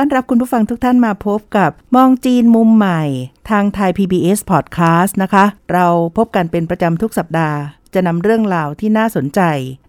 [0.00, 3.02] ต้อนรับคุณผู้ฟังทุกท่านมาพบกับมองจีนมุมใหม่
[3.50, 7.58] ทางไทย PBS Podcast นะคะ เราพบกันเป็นประจำทุกสัปดาห์
[7.94, 9.40] จะนำเรื่องราวที่น่าสนใจ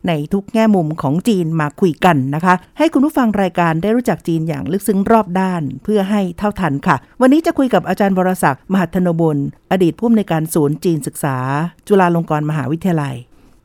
[0.07, 9.37] ในทุกแง่มุมของจีนมาคุยกันนะคะ ให้คุณผู้ฟังรายการได้รู้จักจีนอย่างลึกซึ้งรอบด้าน เพื่อให้เท่าทันค่ะ วันนี้จะคุยกับอาจารย์บรศักดิ์มหัทนบุญ
[9.71, 11.37] อดีตผู้อำนวยการศูนย์จีนศึกษา
[11.87, 13.15] จุฬาลงกรณ์มหาวิทยาลัย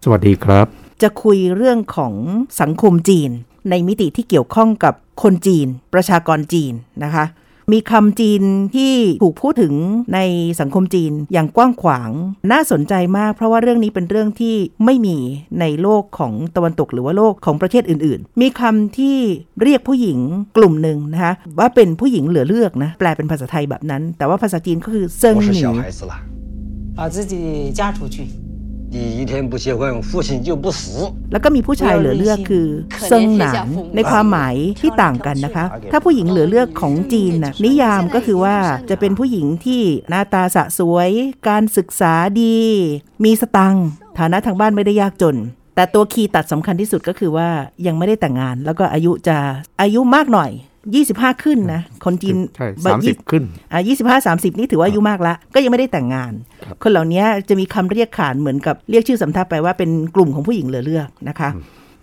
[0.04, 0.66] สวัสดีครับ
[1.02, 2.14] จะคุยเรื่องของ
[2.60, 3.30] สังคมจีน
[3.70, 6.72] ในมิติที่เกี่ยวข้องกับ คนจีน ประชากรจีน
[7.04, 7.26] นะคะ
[7.72, 8.42] มีคำจีน
[8.76, 9.74] ที่ถูกพูดถึง
[10.14, 10.20] ใน
[10.60, 12.10] สังคมจีนอย่างกว้างขวาง
[12.52, 14.54] น่าสนใจมาก เพราะว่าเรื่องนี้เป็นเรื่องที่
[14.84, 15.16] ไม่มี
[15.60, 19.16] ในโลกของตะวันตกหรือว่าโลกของประเทศอื่นๆ มีคำที่
[19.62, 20.18] เรียกผู้หญิง
[20.56, 25.74] กลุ่มหนึ่งนะคะว่าเป็นผู้หญิงเหลือเลือกนะแปลเป็นภาษาไทยแบบนั้น แต่ว่าภาษาจีนก็คือเซิงหนิง
[28.93, 28.99] 孩子了，把自己嫁出去。
[28.99, 30.83] 你一天不结婚，父亲就不死。
[31.31, 32.67] แล้วก็มีผู้ชายเหลือเลือกคือ
[33.09, 38.55] เซิงหนานในความหมายที่ต่างกันนะคะ ถ้าผู้หญิงเหลือเลือกของจีนนะนิยามก็คือว่า
[38.89, 41.09] จะเป็นผู้หญิงที่หน้าตาสะสวย
[41.47, 42.57] การศึกษาดี
[43.23, 43.87] มีสตังค์
[44.19, 45.35] ฐานะทางบ้านไม่ได้ยากจน
[45.75, 47.49] แต่ตัวคีย์ตัดสำคัญที่สุดก็คือว่า
[47.85, 49.37] ยังไม่ได้แต่งงาน แล้วก็อายุจะ
[49.81, 50.51] อายุมากหน่อย
[50.92, 56.32] 25ขึ้นนะ คนจีนใช่บัสามสิบขึ้นอ่ายี่สิบห้าสามสิบนี่ถือว่าอายุมากละ ก็ยังไม่ได้แต่งงาน
[56.82, 61.48] คนเหล่านี้จะมีคำเรียกขานเหมือนกับเรียกชื่อสำทับไปว่าเป็นกลุ่มของผู้หญิงเหลือเลือกนะคะ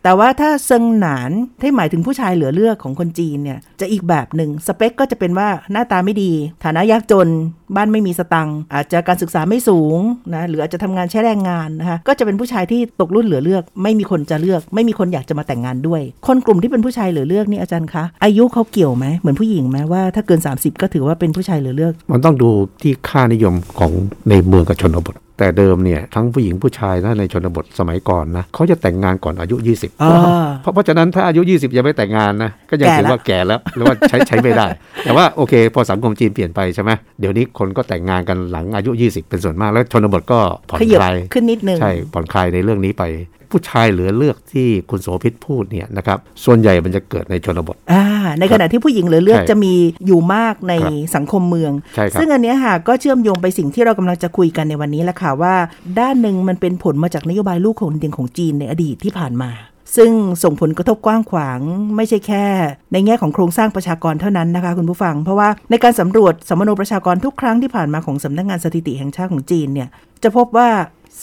[0.04, 6.32] แต่ว่าถ้าเซิงหนานที่หมายถึงผู้ชายเหลือเลือกของคนจีนเนี่ยจะอีกแบบหนึ่งสเปคก็จะเป็นว่าหน้าตาไม่ดี
[6.64, 7.28] ฐานะยากจน
[7.76, 10.00] บ้านไม่มีสตังค์อาจจะการศึกษาไม่สูง
[10.34, 22.50] นะหรืออาจจะทำงานใช้แรงงานนะคะก็จะเป็นผู้ชายที่ตกรุ่นเหลือเลือก ไม่มีคนจะเลือก ไม่มีคนอยากจะมาแต่งงานด้วย คนกลุ่มที่เป็นผู้ชายเหลือเลือกนี่อาจารย์คะอายุเขาเกี่ยวไหมเหมือนผู้หญิงไหมว่าถ้าเกิน 30 ก็ถือว่าเป็นผู้ชายเหลือเลือก มันต้องดู
[22.82, 23.92] ที่ค่านิยมของ
[24.30, 34.68] ในเมืองกับชนบท แต่เดิมเนี่ยทั้งผู้หญิงผู้ชายนะในชนบทสมัยก่อนนะเขาจะแต่งงานก่อนอายุ 20อ่าเพราะเพราะฉะนั้นถ้าอายุ 20 ยังไม่แต่งงานนะก็ยังแก่ถือแล้วว่าแก่แล้วหรือว่าใช้ใช้ไม่ได้
[35.04, 43.04] แต่ว่าโอเค พอสังคมจีนเปลี่ยนไปใช่ไหมเดี๋ยวนี้คนก็แต่งงานกันหลังอายุ 20 เป็นส่วนมากแล้วชนบทก็ผ่อนขยับคลายขึ้นนิดนึงใช่ผ่อนคลายในเรื่องนี้ไป
[43.52, 48.04] ผู้ชายเหลือเลือกที่คุณโสภิตพูดเนี่ยนะครับส่วนใหญ่มันจะเกิดในชนบทอ่า
[48.40, 49.74] ในขณะที่ผู้หญิงเหลือเลือกใช่จะมี
[50.08, 55.56] อยู่มากในครับสังคมเมืองใช่ครับซึ่งอันเนี้ยค่ะก็เชื่อมโยงไปสิ่งที่เรากำลังจะคุยกันในวันนี้แหละค่ะว่า
[56.00, 59.52] ด้านหนึ่งมันเป็นผลมาจากนโยบายลูกของเดียงของจีนในอดีตที่ผ่านมา
[59.98, 60.12] ซึ่ง
[60.44, 61.60] ส่งผลกระทบกว้างขวาง
[61.96, 62.46] ไม่ใช่แค่
[62.94, 69.90] ในแง่ของโครงสร้างประชากรเท่านั้นนะคะคุณผู้ฟัง เพราะว่าในการสำรวจสมโนประชากรทุกครั้งที่ผ่านมาของสำนักงานสถิติแห่งชาติของจีนเนี่ย
[70.24, 70.70] จะพบว่า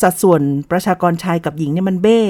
[0.00, 0.40] สัดส่วน
[0.70, 2.20] ประชากรชายกับหญิงเนี่ยมันเบ้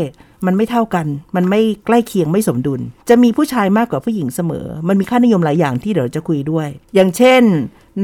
[0.46, 7.42] มันไม่เท่ากัน มันไม่ใกล้เคียงไม่สมดุล จะมีผู้ชายมากกว่าผู้หญิงเสมอ มันมีค่านิยมหลายอย่างที่เดี๋ยวจะคุยด้วย อย่างเช่น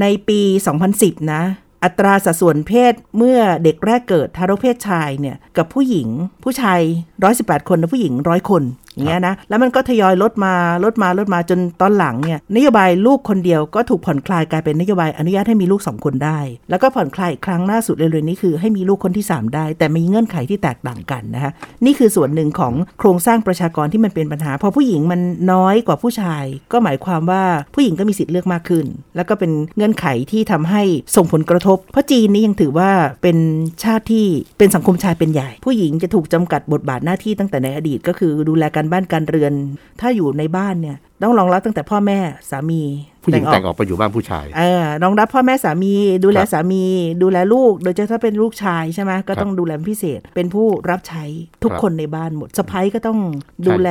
[0.01, 0.41] ในปี
[0.87, 1.43] 2010 นะ
[1.85, 6.09] อัตราสัดส่วนเพศเมื่อเด็กแรกเกิดทารกเพศชายเนี่ยกับผู้หญิง
[6.45, 6.81] ผู้ชาย
[7.25, 8.63] 118 คนและผู้หญิงร้อยคน
[8.95, 16.39] อย่างเงี้ยนะแล้วมันก็ทยอยลดมาลดมาลดมาจนตอนหลังเนี่ยนโยบายลูกคนเดียวก็ถูกผ่อนคลายกลายเป็นนโยบายอนุญาตให้มีลูก 2 คนได้
[16.71, 21.53] แล้วก็ผ่อนคลายอีกครั้งล่าสุดเร็วๆนี้คือให้มีลูกคนที่ 3 ได้ แต่มีเงื่อนไขที่แตกต่างกันนะคะ
[21.85, 25.21] นี่คือส่วนหนึ่งของโครงสร้างประชากรที่มันเป็นปัญหาพอผู้หญิงมัน
[25.53, 27.43] น้อยกว่าผู้ชาย ก็หมายความว่า
[27.75, 30.83] ผู้หญิงก็มีสิทธิ์เลือกมากขึ้น แล้วก็เป็นเงื่อนไขที่ทำให้
[31.17, 32.91] ส่งผลกระทบ เพราะจีนนี่ยังถือว่า
[33.23, 33.37] เป็น
[33.85, 34.27] ชาติที่
[34.59, 39.53] เป็นสังคมชายเป็นใหญ่ ผู้หญิงจะถูกจำกัดบทบาทหน้าที่ตั้งแต่ในอดีตก็คือดูแลการบ้านการเรือน
[40.01, 42.19] ถ้าอยู่ในบ้านเนี่ยต้องรองรับตั้งแต่พ่อแม่
[42.51, 42.83] สามี
[43.23, 46.85] ผู้หญิงแต่งออกไปอยู่บ้านผู้ชายเออรองรับพ่อแม่สามี ดูแลครับสามี
[47.23, 51.25] ดูแลลูก โดยเฉพาะถ้าเป็นลูกชายใช่ไหมก็ต้องดูแลเป็นพิเศษ เป็นผู้รับใช้
[51.63, 53.19] ทุกครับคนในบ้านหมดสะพ้ายก็ต้อง
[53.67, 53.91] ดูแล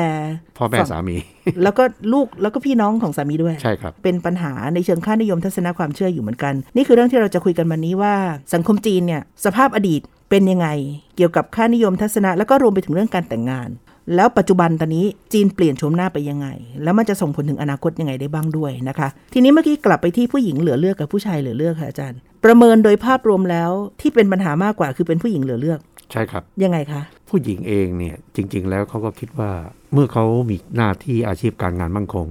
[0.57, 1.15] พ่อแม่ฝั่งสามี
[1.63, 1.83] แล้วก็
[2.13, 8.15] ลูกแล้วก็พี่น้องของสามีด้วยใช่ครับเป็นปัญหาในเชิงค่านิยมทัศนความเชื่ออยู่เหมือนกัน นี่คือเรื่องที่เราจะคุยกันวันนี้ว่า
[8.53, 10.67] สังคมจีนเนี่ยสภาพอดีตเป็นยังไง
[11.15, 13.69] เกี่ยวกับค่านิยมทัศนะแล้วก็รวมไปถึงเรื่องการแต่งงาน
[14.15, 16.47] แล้วปัจจุบันตอนนี้จีนเปลี่ยนโฉมหน้าไปยังไง
[16.83, 23.71] แล้วมันจะส่งผลถึงอนาคตยังไงได้บ้างด้วยนะคะ ทีนี้เมื่อกี้กลับไปที่ผู้หญิงเหลือเลือกกับผู้ชายเหลือเลือกค่ะอาจารย์ ประเมินโดยภาพรวมแล้ว
[24.01, 25.79] ที่เป็นปัญหามากกว่าคือเป็นผู้หญิงเหลือเลือก
[26.11, 29.51] ใช่ครับ ยังไงคะ ผู้หญิงเองเนี่ยจริง ๆ แล้วเขาก็คิดว่า
[29.93, 32.27] เมื่อเขามีหน้าที่อาชีพการงานมั่นคง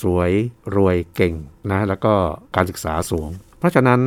[0.00, 0.32] สวย
[0.76, 1.34] รวยเก่ง
[1.72, 2.12] นะแล้วก็
[2.56, 3.28] การศึกษาสูง
[3.58, 4.00] เพราะฉะนั้น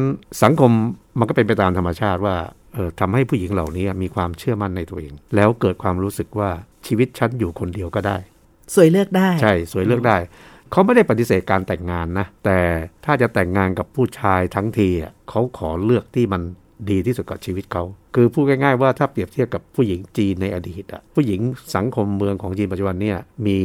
[0.43, 0.71] สังคม
[1.19, 2.64] มันก็เป็นไปตามธรรมชาติว่าเออ
[2.99, 6.49] ทำให้ผู้หญิงเหล่านี้มีความเชื่อมั่นในตัวเอง แล้วเกิดความรู้สึกว่า
[6.87, 8.17] ชีวิตฉันอยู่คนเดียวก็ได้
[8.75, 10.17] สวยเลือกได้ ใช่สวยเลือกได้
[10.71, 12.59] เขาไม่ได้ปฏิเสธการแต่งงานนะ แต่
[13.05, 16.41] ถ้าจะแต่งงานกับผู้ชายทั้งทีอะเขาขอเลือกที่มัน
[16.89, 17.83] ดีที่สุดกับชีวิตเขา
[18.15, 21.39] คือพูดง่ายๆว่าถ้าเปรียบเทียบกับผู้หญิงจีนในอดีตอะผู้หญิง
[21.75, 23.17] สังคมเมืองของจีนปัจจุบันเนี่ย
[23.47, 23.59] มี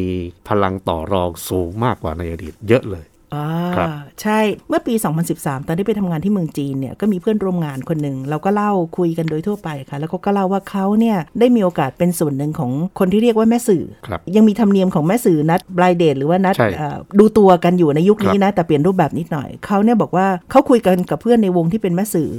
[0.49, 3.47] พลังต่อรองสูงมากกว่าในอดีต เยอะเลย อ่า
[3.77, 3.89] ครับ
[4.23, 4.39] ใช่
[4.69, 4.95] เมื่อปี
[5.31, 22.31] 2013 ตอนที่ไปทำงานที่เมืองจีนเนี่ยก็มีเพื่อนร่วมงานคนหนึ่งเราก็เล่าคุยกันโดยทั่วไปค่ะ แล้วเขาก็เล่าว่าเขาเนี่ยได้มีโอกาสเป็นส่วนหนึ่งของคนที่เรียกว่าแม่สื่อครับยังมีธรรมเนียมของแม่สื่อนัดบลายเดทหรือว่านัดใช่เอ่อดูตัวกันอยู่ในยุคนี้ครับนะ แต่เปลี่ยนรูปแบบนิดหน่อยเขาเนี่ยบอกว่าเขาคุยกันกับเพื่อนในวงที่เป็นแม่สื่อ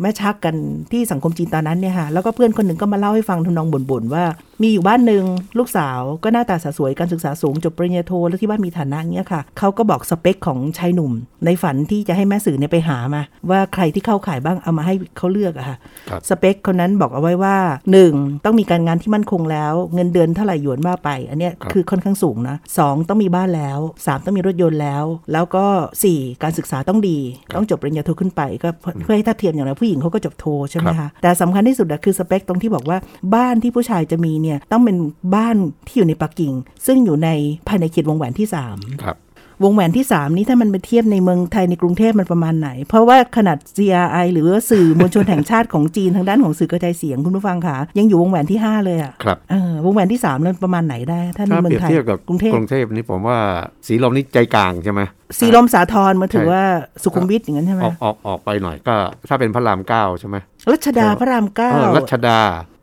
[0.00, 0.54] แม่ชักกัน
[0.92, 4.24] ที่สังคมจีนตอนนั้นเนี่ยค่ะแล้วก็เพื่อนคนหนึ่งก็มาเล่าให้ฟังทำนองบ่นๆว่า
[4.62, 5.24] มีอยู่บ้านหนึ่ง
[5.58, 11.12] ลูกสาวก็หน้าตาสะสวยการศึกษาสูงจบปริญญาโทแล้วที่บ้านมีฐานะเงี้ยค่ะเขาก็บอกสเปคของชายหนุ่ม
[11.44, 15.76] ในฝันที่จะให้แม่สื่อเนี่ยไปหามา ว่าใครที่เข้าข่ายบ้างเอามาให้เขาเลือกอะค่ะ
[16.10, 17.56] ครับสเปคคนนั้นบอกเอาไว้ว่า
[18.00, 18.44] 1.
[18.44, 25.66] ต้องมีการงานที่มั่นคงแล้ว เงินเดือนเท่าไหร่หยวนว่าไป อันเนี้ยครับคือค่อนข้างสูงนะสองต้องมีบ้านแล้ว 3 ต้องมีรถยนต์แล้ว แล้วก็
[26.04, 27.18] 4 การศึกษาต้องดี
[27.54, 32.98] ต้องจบปริญญาโทขึ้นไปก็เพื่อเพื่อให้ทัดเทียมอย่างไรผู้หญิงเขาก็จบโทใช่ไหมคะแต่สำคัญที่สุดอะคือสเปคตรงที่บอกว่า
[33.34, 34.96] บ้านที่ผู้ชายจะมีเนี่ยต้องเป็น
[35.34, 35.56] บ้าน
[35.86, 36.52] ที่อยู่ในปักกิ่ง
[36.86, 37.28] ซึ่งอยู่ใน
[37.68, 39.18] ภายในเขตวงแหวนที่3ครับ
[39.64, 53.38] วงแหวนที่ 3 นี้ถ้ามันไปเทียบในเมืองไทยในกรุงเทพมันประมาณไหน เพราะว่าขนาด CRI หรือว่าสื่อมวลชนแห่งชาติของจีนทางด้านของสื่อกระจายเสียงคุณผู้ฟังค่ะยังอยู่วงแหวนที่ 5 เลยอะครับเออวงแหวนที่3แล้วประมาณไหนได้ ถ้าในถ้าเมือเปรียงบไทยเทียบกับกรุงเทพกรุงเทพนี่ผมว่า
[53.86, 55.00] สีลมนี่ใจกลางใช่ไหม
[55.38, 56.64] สีลมสาทรมาถือใช่ว่า
[57.02, 58.94] สุขุมวิทอย่างนั้นใช่ไหมออกออกออกไปหน่อยก็
[59.28, 60.36] ถ้าเป็นพระรามเก้าใช่ไหม
[60.72, 62.38] รัชดาพระรามเก้าเออรัชดา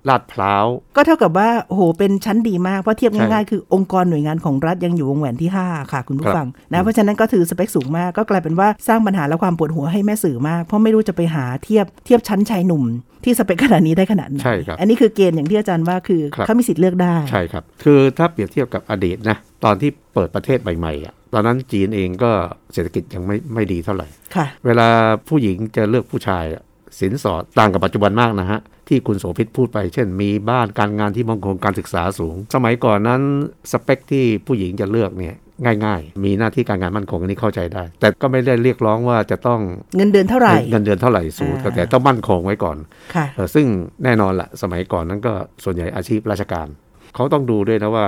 [0.09, 0.65] ลาดพร้าว
[0.95, 12.83] ก็เท่ากับว่าโอ้โหเป็นชั้นดีมากเพราะเทียบใช่ง่ายๆ คือองค์กรหน่วยงานของรัฐยังอยู่วงแหวนที่ 5 ค่ะ คุณผู้ครับฟังนะเพราะฉะนั้นก็ถือสเปคสูงมากก็กลายเป็นว่าสร้างปัญหาและความปวดหัวให้แม่สื่อมาก เพราะไม่รู้จะไปหาเทียบเทียบชั้นชายหนุ่ม
[13.24, 22.31] ที่สเปคขนาดนี้ได้ขนาดไหนใช่ครับอันนี้คือเกณฑ์อย่างที่อาจารย์ว่าคือครับเขามีสิทธิ์เลือกได้ใช่ครับ คือถ้าเปรียบเทียบกับอดีตนะตอนที่เปิดประเทศใหม่ๆอะตอนนั้นจีนเองก็
[22.74, 24.88] เศรษฐกิจยังไม่ไม่ดีเท่าไหร่ค่ะเวลา
[25.27, 26.63] ผู้หญิงจะเลือกผู้ชายอะ
[27.00, 33.22] สินสอดต่างกับปัจจุบันมากนะฮะ ที่คุณโสภิตพูดไป เช่น มีบ้านการงานที่มั่นคงการศึกษาสูง สมัยก่อนนั้น
[33.72, 35.36] สเปคที่ผู้หญิงจะเลือกเนี่ย
[35.86, 39.60] ง่ายๆ มีหน้าที่การงานมั่นคงอันนี้เข้าใจได้ แต่ก็ไม่ได้เรียกร้องว่าจะต้อง
[39.98, 42.78] เงินเดือนเท่าไหร่ เงินเดือนเท่าไหร่สูงอ่าแต่ต้องมั่นคงไว้ก่อน
[43.16, 43.66] ค่ะเออซึ่ง
[44.04, 46.68] แน่นอนละสมัยก่อนนั้นก็ส่วนใหญ่อาชีพราชการ
[47.16, 48.07] เขาต้องดูด้วยนะว่า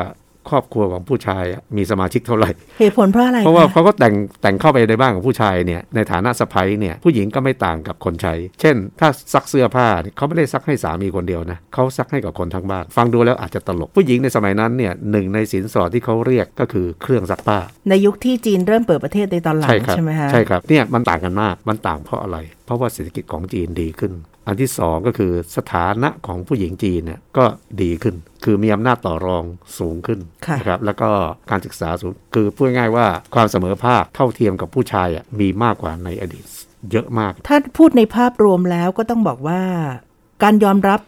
[0.50, 2.50] ครอบครัวของผู้ชายอะมีสมาชิกเท่าไหร่
[2.80, 17.60] เหตุผลเพราะอะไร เพราะว่าคเขาก็แต่งแต่งเข้าไปในบ้านของผู้ชายเนี่ยในฐานะสะใภ้เนี่ยผู้หญิงก็ไม่ต่างกับคนใช้ เช่น ถ้าซักเสื้อผ้าเนี่ยเขาไม่ได้ซักให้สามีคนเดียวนะเขาซักให้กับคนทั้งบ้าน ฟังดูแล้วอาจจะตลกผู้หญิงในสมัยนั้นเนี่ยหนึ่งในสินสอดที่เขาเรียกก็คือเครื่องซักผ้า
[17.90, 24.12] ในยุคที่จีนเริ่มเปิดประเทศในตอนหลังใช่ครับใช่ไหมคะใช่ครับเนี่ยมันต่างกันมากมันต่างเพราะอะไร เพราะว่าเศรษฐกิจของจีนดีขึ้น
[24.50, 27.46] อันที่สองก็คือสถานะของผู้หญิงจีนเนี่ยก็
[27.82, 29.44] ดีขึ้น คือมีอำนาจต่อรอง
[29.80, 31.10] สูงขึ้นค่ะนะครับแล้วก็
[31.50, 36.46] การศึกษาสูง คือพูดง่ายๆว่าความเสมอภาคเท่าเทียมกับผู้ชายอะมีมากกว่าในอดีต
[36.92, 39.62] เยอะมาก ถ้าพูดในภาพรวมแล้วก็ต้องบอกว่า
[40.44, 41.00] การยอมรับ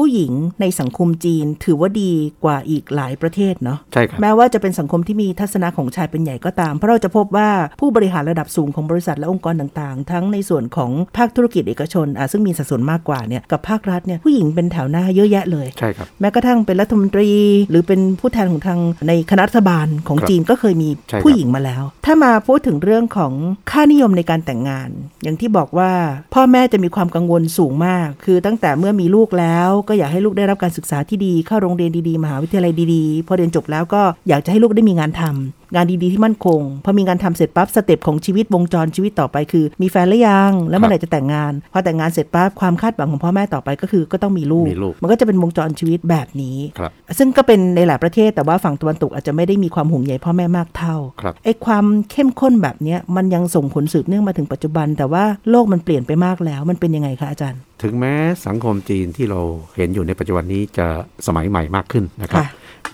[0.00, 2.12] ผู้หญิงในสังคมจีนถือว่าดี
[2.44, 7.50] กว่าอีกหลายประเทศเนาะใช่ครับแม้ว่าจะเป็นสังคมที่มีทัศนะของชายเป็นใหญ่ก็ตาม เพราะเราจะพบว่า
[7.80, 17.30] ผู้บริหารระดับสูงของบริษัทและองค์กรต่างๆ ทั้งในส่วนของภาคธุรกิจเอกชนอะซึ่งมีสัดส่วนมากกว่าเนี่ยกับภาครัฐเนี่ยผู้หญิงเป็นแถวหน้าเยอะแยะเลยใช่ครับแม้กระทั่งเป็นรัฐมนตรี
[17.70, 23.32] หรือเป็นผู้แทนของทางในคณะรัฐบาลของครับจีนก็เคยมีใช่ครับผู้หญิงมาแล้ว ถ้ามาพูดถึงเรื่องของ
[23.70, 24.90] ค่านิยมในการแต่งงาน
[25.22, 25.92] อย่างที่บอกว่า
[26.34, 58.14] พ่อแม่จะมีความกังวลสูงมาก คือตั้งแต่เมื่อมีลูกแล้วก็อยากให้ลูกได้รับการศึกษาที่ดี เข้าโรงเรียนดีๆ มหาวิทยาลัยดีๆ พอเรียนจบแล้วก็อยากจะให้ลูกได้มีงานทำ งานดีๆที่มั่นคง พอมีงานทำเสร็จปั๊บสเต็ปของชีวิตวงจรชีวิตต่อไปคือ มีแฟนหรือยังแล้วเมื่อไหร่จะแต่งงาน พอแต่งงานเสร็จปั๊บความคาดหวังของพ่อแม่ต่อไปก็คือก็ต้องมีลูกมีลูกมันก็จะเป็นวงจรชีวิตแบบนี้ครับซึ่งก็เป็นในหลายประเทศแต่ว่าฝั่งตะวันตกอาจจะไม่ได้มีความห่วงใยพ่อแม่มากเท่าครับไอ้ความเข้มข้นแบบเนี้ยมันยังส่งผลสืบเนื่องมาถึงปัจจุบัน แต่ว่าโลกมันเปลี่ยนไปมากแล้วมันเป็นยังไงคะอาจารย์ ถึงแม้
[58.46, 59.40] สังคมจีนที่เรา
[59.76, 60.86] เห็นอยู่ในปัจจุบันนี้จะ
[61.26, 62.44] สมัยใหม่มากขึ้นนะครับ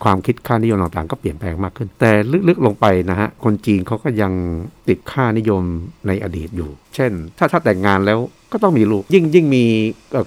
[0.05, 2.11] ความคิดค่านิยมต่างๆ ก็เปลี่ยนแปลงมากขึ้น แต่
[2.49, 4.33] ลึกๆลงไปนะฮะคนจีนเขาก็ยัง
[4.89, 5.63] ติดค่านิยม
[6.07, 8.19] ในอดีตอยู่ เช่น ถ้าถ้าแต่งงานแล้ว
[8.53, 9.65] ก็ต้องมีลูกยิ่งยิ่งมี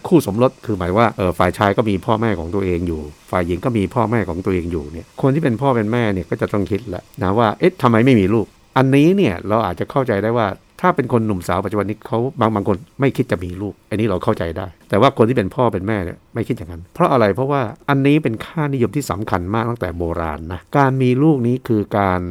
[0.07, 1.07] คู่สมรสคือหมายว่า
[1.39, 3.01] ฝ่ายชายก็มีพ่อแม่ของตัวเองอยู่
[3.31, 8.45] ฝ่ายหญิงก็มีพ่อแม่ของตัวเองอยู่เนี่ยคนที่เป็นพ่อเป็นแม่เนี่ยก็จะต้องคิดแหละนะว่าเอ๊ะทำไมไม่มีลูก
[8.77, 10.47] อันนี้เนี่ยเราอาจจะเข้าใจได้ว่า
[10.81, 22.21] ถ้าเป็นคนหนุ่มสาวปัจจุบันนี้เขาบางบางคนไม่คิดจะมีลูก อันนี้เราเข้าใจได้ แต่ว่าคนที่เป็นพ่อเป็นแม่เนี่ยไม่คิดอย่างนั้น เพราะอะไรเพราะว่าอันนี้เป็นค่านิยมที่สำคัญมากตั้งแต่โบราณนะการมีลูกนี้คือการ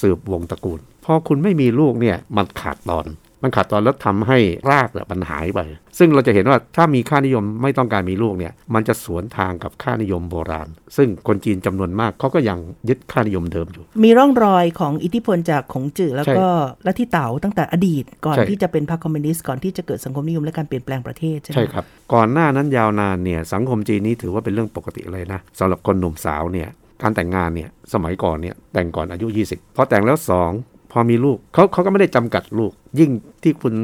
[0.00, 3.06] สืบวงตระกูลพอคุณไม่มีลูกเนี่ยมันขาดตอน
[3.42, 4.38] มันขาดตอนแล้วทำให้
[4.70, 5.60] รากเนี่ยมันหายไป
[5.98, 16.46] ซึ่งเราจะเห็นว่าถ้ามีค่านิยมไม่ต้องการมีลูกเนี่ย มันจะสวนทางกับค่านิยมโบราณ ซึ่งคนจีนจำนวนมากเขาก็ยังยึดค่านิยมเดิมอยู่ มีร่องรอยของอิทธิพลจากของจื่อแล้วก็
[16.86, 26.68] ลัทธิเต๋าตั้งแต่อดีต ก่อนใช่ที่จะเป็นพรรคคอมมิวนิสต์ก่อนที่จะเกิดสังคมนิยมและการเปลี่ยนแปลงประเทศใช่ไหมใช่ครับ ก่อนหน้านั้นยาวนานเนี่ยสังคมจีนนี้ถือว่าเป็นเรื่องปกติเลยนะสำหรับคนหนุ่มสาวเนี่ย
[27.02, 30.18] การแต่งงานเนี่ยสมัยก่อนเนี่ยแต่งก่อนอายุ 20 พอแต่งแล้ว
[30.50, 33.10] 2 พอมีลูกเขาเขาก็ไม่ได้จำกัดลูก ยิ่ง
[33.42, 33.74] ที่คุณ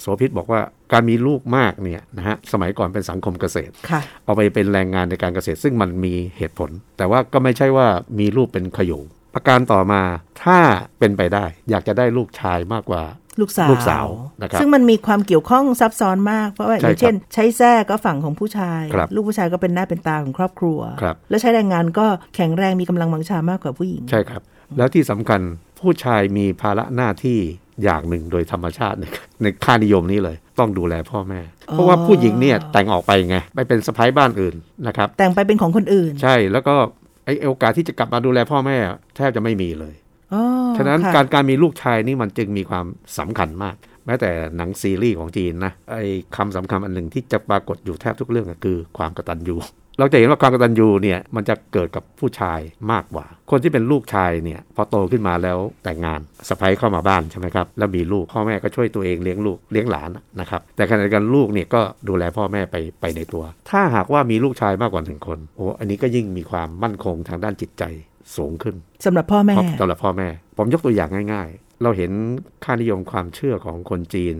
[0.00, 0.60] โสภิตบอกว่า
[0.92, 7.86] การมีลูกมากเนี่ยนะฮะสมัยก่อนเป็นสังคมเกษตรค่ะเอาไปเป็นแรงงานในการเกษตร ซึ่งมันมีเหตุผล แต่ว่าก็ไม่ใช่ว่า
[8.18, 10.02] มีลูกเป็นขโยงประการต่อมา
[10.42, 10.58] ถ้า
[10.98, 13.02] เป็นไปได้ อยากจะได้ลูกชายมากกว่า
[13.40, 14.06] ลูกสาวลูกสาว
[14.42, 24.42] นะครับซึ่งมันมีความเกี่ยวข้องซับซ้อนมากเพราะว่าอใช่ย่างเช่น ใช้แท้ก็ฝั่งของผู้ชายครับลูกผู้ชายก็เป็นหน้าเป็นตาของครอบครัวครับแล้วใช้แรงงานก็แข็งแรงมีกำลังวังชามากกว่าผู้หญิงใช่ครับ
[24.78, 25.40] แล้วที่สำคัญ
[25.84, 27.38] ผู้ชายมีภาระหน้าที่
[27.84, 29.04] อย่างหนึ่งโดยธรรมชาติใน
[29.42, 34.54] ในค่านิยมนี้เลย ต้องดูแลพ่อแม่ เพราะว่าผู้หญิงเนี่ยแต่งออกไปไงไปเป็นสะพ้ายบ้านอื่น
[34.86, 36.74] นะครับ แต่งไปเป็นของคนอื่น ใช่แล้วก็
[37.24, 38.76] ไอโอกาสที่จะกลับมาดูแลพ่อแม่
[39.16, 39.94] แทบจะไม่มีเลย
[40.32, 40.42] อ๋อ
[40.76, 42.86] ฉะนั้นค่ะการการมีลูกชายนี่มันจึงมีความ
[43.18, 43.76] สำคัญมาก
[44.06, 46.02] แม้แต่หนังซีรีส์ของจีนนะไอ้
[46.36, 49.56] คำสำคัญอันหนึ่งที่จะปรากฏอยู่แทบทุกเรื่องก็คือความกตัญญู
[49.98, 52.60] เราจะเห็นว่าความกตัญญูเนี่ยมันจะเกิดกับผู้ชาย
[52.92, 60.10] มากกว่า คนที่เป็นลูกชายเนี่ยพอโตขึ้นมาแล้วแต่งงานสะใภ้เข้ามาบ้านใช่ไหมครับแล้วมีลูกพ่อแม่ก็ช่วยตัวเองเลี้ยงลูกเลี้ยงหลาน
[60.40, 67.84] นะครับแต่ขณะเดียวกันลูกเนี่ยก็ดูแลพ่อแม่ไปไปในตัว ถ้าหากว่ามีลูกชายมากกว่าหนึ่งคนโอ้อันนี้ก็ยิ่งมีความมั่นคงทางด้านจิตใจ
[68.36, 68.74] สูงขึ้น
[69.04, 72.10] สำหรับพ่อแม่เพราะสำหรับพ่อแม่ ผมยกตัวอย่างง่าย ๆ เราเห็น
[72.64, 74.36] ค่านิยมความเชื่อของคนจีน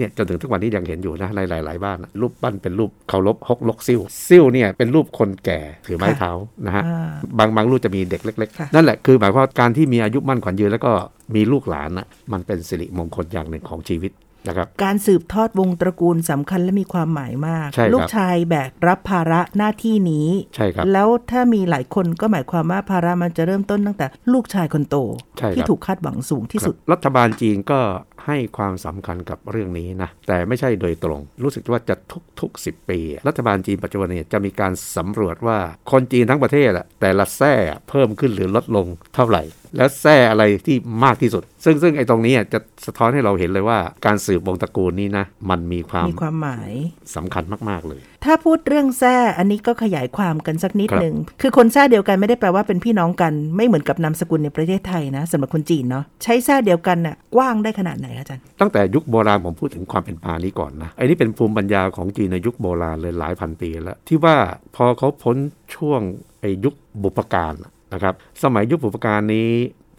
[0.00, 6.32] เนี่ยจนถึงทุกวันนี้ยังเห็นอยู่นะในหลาย ๆ บ้านนะรูปปั้นเป็นรูปเคารพฮกลกซิ่วซิ่วเนี่ยเป็นรูปคนแก่ถือไม้ค่ะเท้า
[6.66, 10.92] นะฮะอ่าบางบางรูปจะมีเด็กเล็กค่ะๆนั่นแหละคือหมายความว่าการที่มีอายุมั่นขวัญยืนแล้วก็
[11.34, 14.12] มีลูกหลานนะมันเป็นสิริมงคลอย่างหนึ่งของชีวิต
[14.48, 24.96] นะครับการสืบทอดวงตระกูลสำคัญและมีความหมายมากใช่ครับลูกชายแบกรับภาระหน้าที่นี้ใช่ครับแล้วถ้ามีหลายคนก็หมายความว่าภาระมันจะเริ่มต้นตั้งแต่ ลูกชายคนโต
[25.38, 27.78] ใช่ครับที่ถูกคาดหวังสูงที่สุดครับรัฐบาลจีนก็
[28.26, 32.98] ให้ความสำคัญกับเรื่องนี้นะ แต่ไม่ใช่โดยตรง รู้สึกว่าจะทุกทุกสิปี
[33.28, 35.58] รัฐบาลจีนปัจจุบันเนี่ยจะมีการสำรวจว่า
[35.90, 37.54] คนจีนทั้งประเทศอะแต่ละแทร่
[37.88, 39.42] เพิ่มขึ้นหรือลดลงเท่าไหร่
[39.76, 46.72] แล้วแทร่อะไรที่มากที่สุด ซึ่งซึ่งไอ้ตรงนี้อะจะสะท้อนให้เราเห็นเลยว่า การสืบวงตระกูลนี้นะมันมีความมีความหมาย
[47.16, 64.36] สำคัญมาก ๆเลยถ้าพูดเรื่องแท้อันนี้ก็ขยายความกันสักนิดครับหนึ่ง คือคนแท้เดียวกันไม่ได้แปลว่าเป็นพี่น้องกัน ไม่เหมือนกับนามสกุลในประเทศไทยนะสำหรับคนจีนเนาะใช้แท้เดียวกันน่ะกว้างได้ขนาดไหนคะอาจารย์ ตั้งแต่ยุคโบราณผมพูดถึงความเป็นมานี้ก่อนนะไอ้นี่เป็นภูมิปัญญาของจีนในยุคโบราณเลยหลายพันปีแล้ว ที่ว่า
[64.76, 65.36] พอเขาพ้น
[65.74, 66.00] ช่วง
[66.40, 67.54] ไอ้ยุคบุปการ
[67.92, 69.48] นะครับสมัยยุคบุปการนี้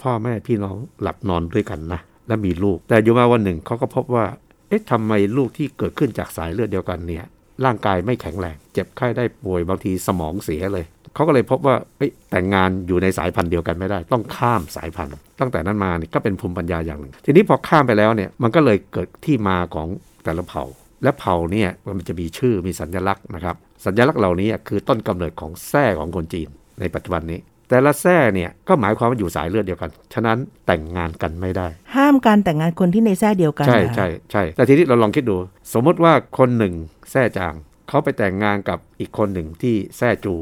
[0.02, 4.26] พ่อแม่พี่น้องหลับนอนด้วยกันนะและมีลูก แต่อยู่มาวันหนึ่งเขาก็พบว่า
[4.68, 7.26] เอ๊ะทำไมลูกที่เกิดขึ้นจากสายเลือดเดียวกันเนี่ย
[7.66, 19.88] ร่างกายไม่แข็งแรง เจ็บไข้ได้ป่วยบางทีสมองเสียเลยเขาก็เลยพบว่าเอ้แต่งงานอยู่ในสายพันธุ์เดียวกันไม่ได้ ต้องข้ามสายพันธุ์ ตั้งแต่นั้นมาเนี่ยก็เป็นภูมิปัญญาอย่างหนึ่ง ทีนี้พอข้ามไปแล้วเนี่ยมันก็เลยเกิดที่มาของ
[20.26, 20.64] แต่ละเผ่า
[21.04, 26.48] และเผ่าเนี่ยมันจะมีชื่อมีสัญลักษณ์นะครับสัญลักษณ์เหล่านี้คือต้นกำเนิดของแท้ของคนจีน
[26.80, 27.40] ในปัจจุบันนี้
[27.72, 30.38] แต่ละแท้เนี่ยก็หมายความว่าอยู่สายเลือดเดียวกัน ฉะนั้น
[30.68, 35.38] แต่งงานกันไม่ได้ ห้ามการแต่งงานคนที่ในแท้เดียวกัน ใช่เหรอใช่ใช่แต่ทีนี้เราลองคิดดู
[35.74, 36.74] สมมติว่าคนหนึ่ง
[37.12, 37.54] แท้จาง
[37.90, 40.36] เขาไปแต่งงานกับอีกคนหนึ่งที่แท้จู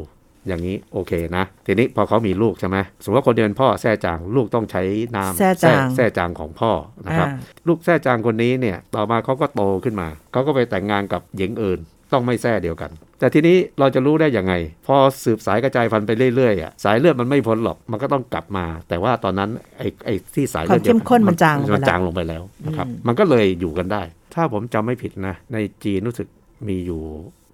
[0.48, 4.82] อย่างนี้โอเคนะ ทีนี้พอเขามีลูกใช่ไหมสมมติว่าคนเดียวเป็นพ่อแท้จางลูกต้องใช้
[5.16, 6.72] นามแท้จางแท้จางของพ่อ
[7.06, 11.80] นะครับอ่าลูกแท้จางคนนี้เนี่ยต่อมาเขาก็โตขึ้นมาเขาก็ไปแต่งงานกับหญิงอื่น
[12.12, 14.54] ต้องไม่แท้เดียวกัน แต่ทีนี้เราจะรู้ได้ยังไง
[14.88, 24.02] พอสืบสายกระจายพันธุ์ไปเรื่อยๆอะสายเลือดมันไม่พ้นหรอกมันก็ต้องกลับมา แต่ว่าตอนนั้นไอ้ไอ้ที่สายควาเลือมดเดียวเข้มข้นมันจางลงไปมันแล้วจางลงไปแล้วนะครับมันก็เลยอยู่กันได้
[24.34, 26.28] ถ้าผมจำไม่ผิดนะ ในจีนรู้สึก
[26.68, 27.02] มีอยู่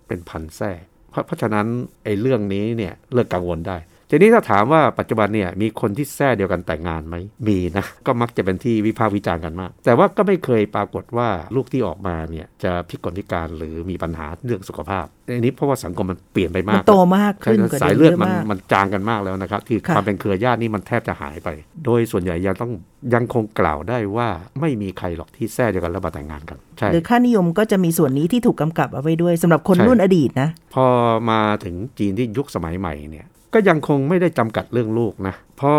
[0.07, 0.71] เป็นพันแท้
[1.11, 1.65] เพราะเพราะฉะนั้น
[2.03, 3.77] ไอ้เรื่องนี้เนี่ยเลิกกังวลได้
[4.09, 7.15] ทีนี้ถ้าถามว่าปัจจุบันเนี่ยมีคนที่แท้เดียวกันแต่งงานไหม
[7.47, 21.49] มีนะก็มักจะเป็นที่วิพากษ์วิจารณ์กันมาก แต่ว่าก็ไม่เคยปรากฏว่าลูกที่ออกมาเนี่ยจะพิกลพิการหรือมีปัญหาเรื่องสุขภาพอันนี้เพราะว่าสังคมมันเปลี่ยนไปมามักนโตมากใช่ขึ้นครับกว่าสายเดิมเลือดเยอะมันมากมันจางกันมากแล้วนะครับที่ค่ะความเป็นเครือญาตินี่มันแทบจะหายไป
[21.85, 22.71] โดยส่วนใหญ่ยังต้อง
[23.13, 24.29] ยังคงกล่าวได้ว่า
[24.61, 30.85] ไม่มีใครหรอกที่แท้เดียวกันแล้วมาแต่งงานกันใช่หรือค่านิยมก็จะมีส่วนนี้ที่ถูกกำกับเอาไว้ด้วยสำหรับคนใช่รุ่นอดีตนะพอ
[31.29, 33.25] มาถึงจีนที่ยุคสมัยใหม่เนี่ย
[33.57, 35.73] ก็ยังคงไม่ได้จำกัดเรื่องลูกนะ พอ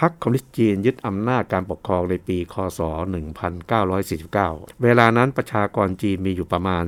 [0.00, 2.80] พรรคคอมมิวนิสต์จีนยึดอำนาจการปกครองในปี คศ
[4.00, 6.84] 1949 เวลานั้นประชากรจีนมีอยู่ประมาณ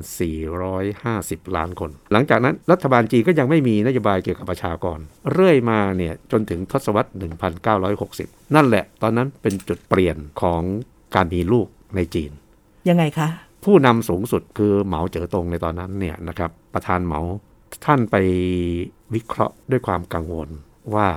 [0.77, 4.99] 450 ล้านคน หลังจากนั้นรัฐบาลจีนก็ยังไม่มีนโยบายเกี่ยวกับประชากร
[5.33, 7.11] เรื่อยมาเนี่ยจนถึงทศวรรษ
[7.83, 10.63] 1960 นั่นแหละ ตอนนั้นเป็นจุดเปลี่ยนของ
[11.15, 11.67] การมีลูก
[11.97, 12.31] ในจีน
[12.89, 13.29] ยังไงคะ
[13.65, 17.21] ผู้นำสูงสุดคือเหมาเจ๋อตงในตอนนั้นเนี่ยนะครับประธานเหมา
[17.85, 18.17] ท่านไป
[19.15, 20.49] วิเคราะห์ด้วยความกังวล
[20.95, 21.09] ว่า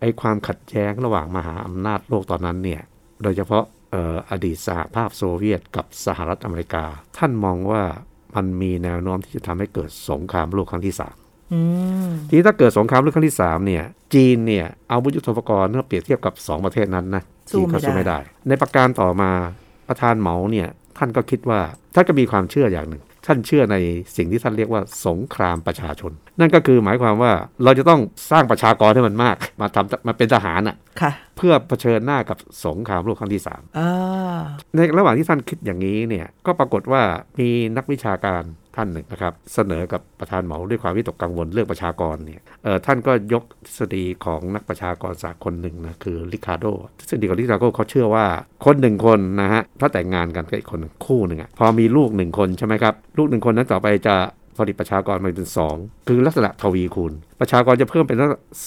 [0.00, 2.82] ไอ้ความขัดแย้งระหว่างมหาอำนาจโลกตอนนั้นเนี่ย
[3.22, 6.84] โดยเฉพาะเอ่ออดีตสหภาพโซเวียตกับสหรัฐอเมริกา
[7.18, 7.82] ท่านมองว่า
[8.34, 11.16] มันมีแนวโน้มที่จะทำให้เกิดสงครามโลกครั้งที่สาม
[11.52, 11.60] อื
[12.06, 13.84] มทีนี้ถ้าเกิดสงครามโลกครั้งที่สามเนี่ย
[14.14, 17.22] จีนเนี่ยเอาวุธยุทโธปกรณ์เมื่อเปรียบเทียบกับสองประเทศนั้นนะ
[17.52, 19.30] สู้จีนไม่ก็สู้ได้ไม่ได้ ในประการต่อมา
[19.88, 21.60] ประธานเหมาเนี่ยท่านก็คิดว่า
[21.94, 23.76] ท่านก็มีความเชื่ออย่างหนึ่ง ท่านเชื่อใน
[24.16, 27.32] สิ่งที่ท่านเรียกว่าสงครามประชาชน นั่นก็คือหมายความว่า
[27.64, 33.90] เราจะต้องสร้างประชากรให้มันมาก มาทำมาเป็นทหารอะค่ะ เพื่อเผชิญหน้ากับสงครามโลกครั้งที่สามอ่า
[34.74, 37.02] ในระหว่างที่ท่านคิดอย่างนี้เนี่ยก็ปรากฏว่า
[37.38, 38.42] มีนักวิชาการ
[38.76, 46.66] ท่านหนึ่งนะครับเสนอกับประธานเหมาด้วยความวิตกกังวลเรื่องประชากรเนี่ยเออท่านก็ยกทฤษฎีของนักประชากรศาสตร์คนหนึ่งนะคือริคาร์โด
[46.98, 48.26] ทฤษฎีของริคาร์โดเขาเชื่อว่า
[48.64, 54.14] คนหนึ่งคนนะฮะถ้าแต่งงานกันกับอีกคนหนึ่งคู่หนึ่งอะพอมีลูกหนึ่งคนใช่ไหมครับลูกหนึ่งคนนั้นต่อไปจะ
[54.58, 55.76] ผลิตประชากรมาเป็นสอง
[56.08, 58.18] คือลักษณะทวีคูณ ประชากรจะเพิ่มเป็น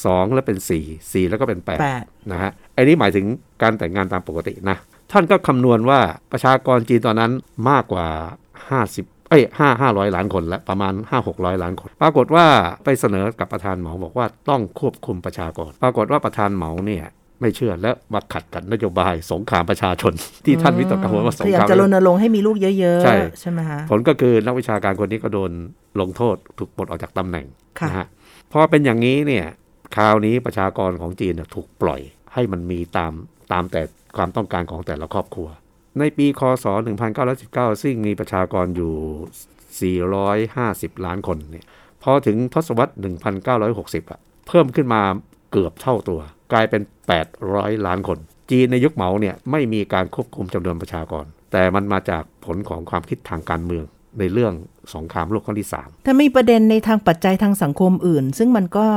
[0.06, 3.26] สองแล้วเป็นสี่สี่แล้วก็เป็นแปดแปดนะฮะไอ้นี้หมายถึง
[3.62, 4.78] การแต่งงานตามปกตินะ
[5.12, 6.00] ท่านก็คำนวณว่า
[6.32, 7.32] ประชากรจีนตอนนั้น
[7.70, 8.08] มากกว่า
[8.70, 12.46] 50เอ้ยห้าห้าร้อยล้านคนแล้วประมาณ5 600ล้านคน ปรากฏว่า
[12.84, 17.06] ไปเสนอกับประธานเหมาบอกว่าต้องควบคุมประชากร ปรากฏว่าประธานเหมาเนี่ย
[17.42, 20.14] ไม่เชื่อและมาขัดกับนโยบายสงครามประชาชน
[20.46, 25.52] ที่ท่านวิตกกังวลว่าสพงยายาครามมจะรณรงค์ให้มีลูกเยอะใช่ๆใช่ไหมคะผลก็คือนักวิชาการคนนี้ก็โดน
[26.02, 27.46] ลงโทษถูกปลดออกจากตำแหน่ง
[27.80, 28.08] ค่ะนะฮะ
[28.52, 29.46] พอเป็นอย่างนี้เนี่ย
[29.96, 32.02] คราวนี้ประชากรของจีนเนี่ยถูกปล่อย
[32.34, 33.14] ให้มันมีตาม
[33.52, 33.82] ตามแต่
[34.18, 35.48] ความต้องการของแต่ละครอบครัว
[36.00, 36.66] ในปีคศ
[37.24, 39.98] 1919 ซึ่งมีประชากรอยู่
[40.56, 41.66] 450 ล้านคนเนี่ย
[42.04, 42.94] พอถึงทศวรรษ
[43.52, 45.02] 1960อะเพิ่มขึ้นมา
[45.52, 46.20] เกือบเท่าตัว
[46.52, 46.82] กลายเป็น
[47.34, 48.18] 800 ล้านคน
[48.52, 53.84] จีนในยุคเหมาเนี่ยไม่มีการควบคุมจำนวนประชากร แต่มันมาจากผลของความคิดทางการเมือง
[54.20, 54.54] ในเรื่อง
[54.96, 58.88] สงครามโลกครั้งที่3ถ้ามีประเด็นในทางปัจจัยทางสังคมอื่น ซึ่งมันก็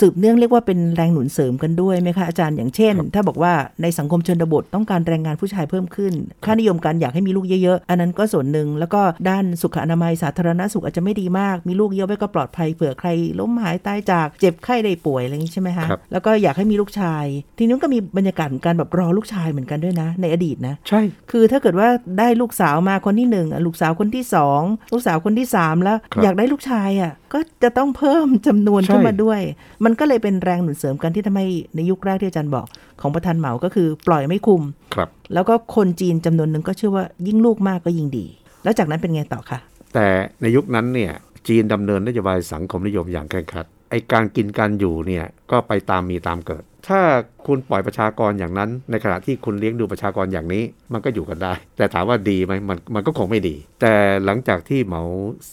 [0.00, 6.12] สืบเนื่องเรียกว่าเป็นแรงหนุนเสริมกันด้วยไหมคะอาจารย์อย่างเช่น ถ้าบอกว่าในสังคมชนบทต้องการแรงงานผู้ชายเพิ่มขึ้น
[6.44, 13.08] ค่านิยมการอยากให้มีลูกเยอะๆ อันนั้นก็ส่วนหนึ่งแล้วก็ด้านสุขอนามัยสาธารณสุขอาจจะไม่ดีมาก มีลูกเยอะไว้ก็ปลอดภัยเผื่อใคร
[13.40, 17.24] ล้มหายตายจากเจ็บไข้ได้ป่วยอะไรอย่างนี้ใช่ไหมคะครับแล้วก็อยากให้มีลูกชาย
[17.58, 24.60] ทีนี้ก็มีบรรยากาศของการแบบรอลูกชายเหมือนกันด้วยนะ ในอดีตนะใช่คือถ้าเกิดว่าได้ลูกสาวมาคนที่หนึ่งอะลูกสาวคนที่สอง
[24.92, 29.40] ลูกสาวคนที่สามแล้วครับอยากได้ลูกชายอะก็จะต้องเพิ่มจำนวนใช่ขึ้นมาด้วย
[29.84, 32.66] มันก็เลยเป็นแรงหนุนเสริมกันที่ทำให้ในยุคแรกที่อาจารย์บอก
[33.00, 34.62] ของประธานเหมาก็คือปล่อยไม่คุม
[34.94, 38.26] ครับ แล้วก็คนจีนจำนวนหนึ่งก็เชื่อว่ายิ่งลูกมากก็ยิ่งดี
[38.64, 39.58] แล้วจากนั้นเป็นไงต่อคะ
[39.94, 40.06] แต่
[40.42, 41.12] ในยุคนั้นเนี่ย
[41.48, 47.02] จีนดำเนินนโยบายสังคมนิยมอย่างเคร่งครัดไอการกินการอยู่เนี่ยก็ไปตามมีตามเกิด ถ้า
[47.46, 55.02] คุณปล่อยประชากรอย่างนั้น ในขณะที่คุณเลี้ยงดูประชากรอย่างนี้ มันก็อยู่กันได้ แต่ถามว่าดีไหมมันมันก็คงไม่ดี แต่หลังจากที่เหมา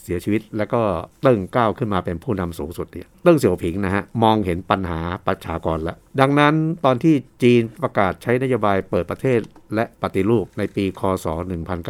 [0.02, 0.82] เสียชีวิต แล้วก็
[1.22, 6.54] เติ้งก้าวขึ้นมาเป็นผู้นำสูงสุดเนี่ยเติ้งเสี่ยวผิงนะฮะมองเห็นปัญหาประชากรแล้ว ดังนั้น
[6.86, 9.40] ตอนที่จีนประกาศใช้นโยบายเปิดประเทศ
[9.76, 11.26] และปฏิรูปในปีคศ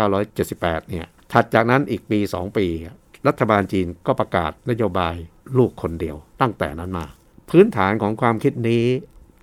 [0.08, 2.68] 1978 เนี่ยถัดจากนั้นอีกปี 2 ปี
[3.28, 5.16] รัฐบาลจีนก็ประกาศนโยบาย
[5.58, 7.06] ลูกคนเดียว ตั้งแต่นั้นมา
[7.50, 8.86] พื้นฐานของความคิดนี้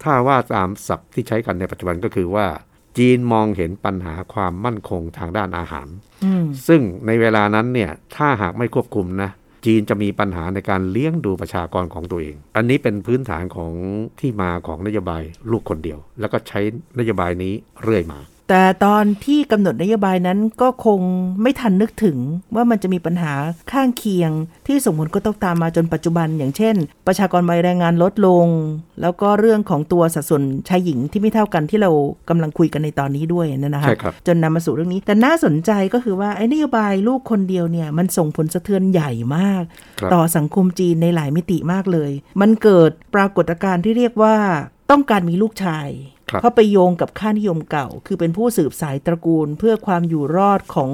[0.02, 2.46] ถ้าว่าตามศัพท์ที่ใช้กันในปัจจุบันก็คือว่า
[2.98, 5.88] จีนมองเห็นปัญหาความมั่นคงทางด้านอาหาร
[6.24, 9.30] อืมซึ่งในเวลานั้นเนี่ยถ้าหากไม่ควบคุมนะ
[9.66, 13.72] จีนจะมีปัญหาในการเลี้ยงดูประชากรของตัวเอง อันนี้เป็นพื้นฐานของ
[14.20, 16.60] ที่มาของนโยบายลูกคนเดียว แล้วก็ใช้
[16.98, 21.00] นโยบายนี้เรื่อยมา แต่ตอนที่กำหนดนโยบายนั้นก็คง
[21.42, 22.16] ไม่ทันนึกถึง
[22.54, 23.32] ว่ามันจะมีปัญหา
[23.72, 24.30] ข้างเคียง
[24.66, 26.74] ที่ส่งผลกระทบตามมาจนปัจจุบัน อย่างเช่น
[27.06, 28.46] ประชากรวัยแรงงานลดลง
[29.00, 31.90] แล้วก็เรื่องของตัวสัดส่วนชายหญิงที่ไม่เท่ากันที่เรา
[32.28, 39.62] กำลังคุยกันในตอนนี้ด้วยเนยนะคะใช่ครับจนนำมาสู่เรื่องนี้ แต่น่าสนใจก็คือว่าไอ้นโยบายลูกคนเดียวเนี่ยมันส่งผลสะเทือนใหญ่มาก
[40.00, 44.36] ครับต่อสังคมจีนในหลายมิติมากเลย มันเกิดปรากฏการณ์ที่เรียกว่า
[44.90, 50.90] ต้องการมีลูกชายครับ เพราะไปโยงกับค่านิยมเก่า คือเป็นผู้สืบสายตระกูลเพื่อความอยู่รอดของ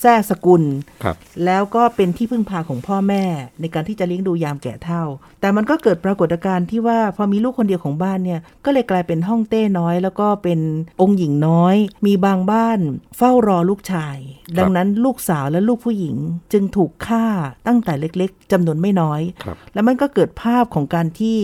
[0.00, 0.62] แท้สกุล
[1.04, 3.24] ครับแล้วก็เป็นที่พึ่งพาของพ่อแม่
[3.60, 5.02] ในการที่จะเลี้ยงดูยามแก่เฒ่า
[5.40, 10.60] แต่มันก็เกิดปรากฏการณ์ที่ว่าพอมีลูกคนเดียวของบ้านเนี่ย ก็เลยกลายเป็นห้องเต้น้อย แล้วก็เป็น
[11.00, 12.78] องค์หญิงน้อย มีบางบ้าน
[13.16, 14.16] เฝ้ารอลูกชาย
[14.58, 16.16] ดังนั้นลูกสาวและลูกผู้หญิง
[16.52, 17.26] จึงถูกฆ่า
[17.66, 21.38] ตั้งแต่เล็กๆจำนวนไม่น้อยครับแล้วมันก็เกิดภาพของการที่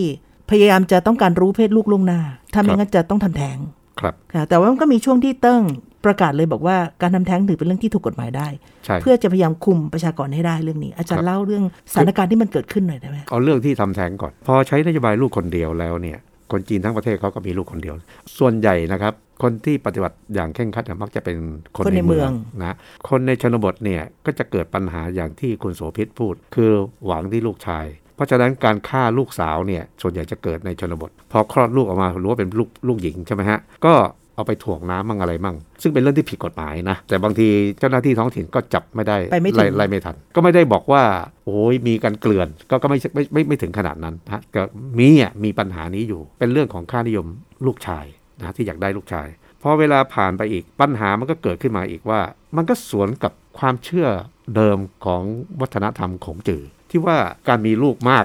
[0.51, 2.19] พยายามจะต้องการรู้เพศลูกล่วงหน้า
[2.53, 3.57] ถ้าไม่งั้นจะต้องทำแท้ง
[3.99, 5.61] ครับค่ะแต่ว่ามันก็มีช่วงที่เติ้ง
[6.05, 8.47] ประกาศเลยบอกว่าการทำแท้งถือเป็นเรื่องที่ถูกกฎหมายได้
[8.85, 16.19] ใช่เพื่อจะพยายามคุมประชากรให้ได้เรื่องนี้ อาจารครัย์บเล่าเรื่องสถานการณ์ที่มันเกิดขึ้นหน่อยได้ไหมเอาเรื่องที่ทำแท้งก่อน พอใช้นโยบายลูกคนเดียวแล้วเนี่ย
[16.51, 17.95] คนจีนทั้งประเทศเขาก็มีลูกคนเดียว
[18.39, 21.37] ส่วนใหญ่นะครับ คนที่ปฏิบัติอย่างเคร่งครัดเนี่ยมักจะเป็น
[21.75, 22.75] คนคนในในเมืองเมืองนะ
[23.09, 26.71] คนในชนบทเนี่ยก็จะเกิดปัญหาอย่างที่คุณโสภิตพูด คือ
[27.05, 33.93] หวังที่ลูกชาย เพราะฉะนั้นการฆ่าลูกสาวเนี่ยส่วนใหญ่จะเกิดในชนบท พอคลอดลูกออกมารู้ว่าเป็นลูกลูกหญิงใช่ไหมฮะก็
[34.35, 37.47] เอาไปถ่วงน้ำมั่งอะไรมั่ง ซึ่งเป็นเรื่องที่ผิดกฎหมายนะ แต่บางที
[37.79, 41.03] เจ้าหน้าที่ท้องถิ่นก็จับไม่ได้ไปไม่ถึงไล่ไล่ไม่ทัน ก็ไม่ได้บอกว่า
[41.45, 44.61] โอ้ยมีการเกลื่อนก็ก็ไม่ไม่ไม่ไม่ถึงขนาดนั้นนะก็
[44.99, 47.27] มีอะมีปัญหานี้อยู่ เป็นเรื่องของค่านิยม
[47.65, 48.05] ลูกชาย
[48.39, 49.27] นะที่อยากได้ลูกชาย
[49.61, 52.19] พอเวลาผ่านไปอีกปัญหามันก็เกิดขึ้นมาอีกว่า
[52.55, 54.07] มันก็สวนกับความเชื่อ
[54.55, 55.23] เดิมของ
[55.61, 57.17] วัฒนธรรมของจือที่ว่า
[57.47, 58.23] การมีลูกมาก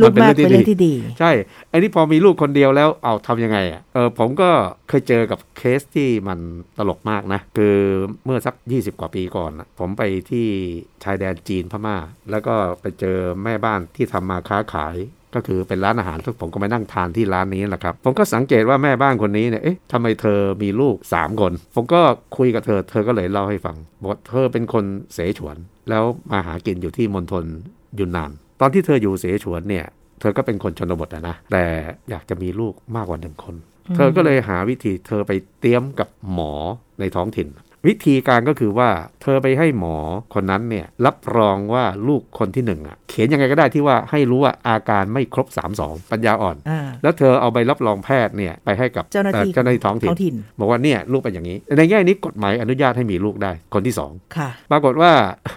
[0.00, 1.30] ลูกมากเป็นเรื่องที่ดี ใช่
[1.68, 4.50] ไอ้นี่พอมีลูกคนเดียวแล้วเอาทำยังไงอะเออผมก็
[4.88, 6.38] เคยเจอกับเคสที่มัน
[6.78, 7.76] ตลกมากนะ คือ
[8.24, 10.46] เมื่อสัก 20 กว่าปีก่อนน่ะผมไปที่
[11.04, 11.96] ชายแดนจีนพม่า
[12.30, 14.96] แล้วก็ไปเจอแม่บ้านที่ทำมาค้าขาย
[15.36, 22.00] ก็คือเป็นร้านอาหารทุกผมก็ไปนั่งทานที่ร้านนี้แหละครับ ผมก็สังเกตว่าแม่บ้านคนนี้เนี่ย เอ๊ะทำไมเธอมีลูก 3 คน ผมก็
[22.36, 25.56] คุยกับเธอ เธอก็เลยเล่าให้ฟังบอกว่าเธอเป็นคนเสฉวน
[25.90, 27.44] แล้วมาหากินอยู่ที่มณฑล
[27.98, 29.84] ยุนนาน ตอนที่เธออยู่เสฉวนเนี่ย
[30.20, 31.64] เธอก็เป็นคนชนบทอะนะ แต่
[32.10, 33.54] อยากจะมีลูกมากกว่าหนึ่งคน
[33.96, 36.52] เธอก็เลยหาวิธีเธอไปเตรียมกับหมอ
[37.00, 37.48] ในท้องถิ่น
[37.86, 38.88] วิธีการก็คือว่า
[39.22, 39.96] เธอไปให้หมอ
[40.34, 55.12] คนนั้นเนี่ยรับรองว่าลูกคนที่หนึ่งอะเขียนยังไงก็ได้ที่ว่าให้รู้ว่าอาการไม่ครบ 3 2 ปัญญาอ่อนอ่าแล้วเธอเอาใบรับรองแพทย์เนี่ยไปให้กับเจ้าหน้าที่อ่อเจ้าหน้าที่ท้องถิ่นท้องถิ่นบอกว่าเนี่ยลูกเป็นอย่างนี้ ในแง่นี้กฎหมายอนุญาตให้มีลูกได้คนที่สองค่ะปรากฏว่า